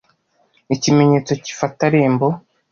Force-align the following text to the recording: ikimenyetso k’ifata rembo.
ikimenyetso 0.75 1.31
k’ifata 1.43 1.85
rembo. 1.93 2.27